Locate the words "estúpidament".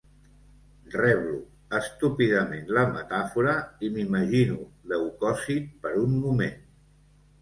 1.81-2.73